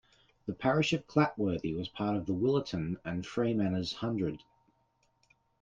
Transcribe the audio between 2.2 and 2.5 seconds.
the